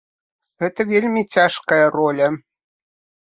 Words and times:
Гэта 0.63 0.81
вельмі 0.91 1.23
цяжкая 1.37 1.81
роля. 1.97 2.27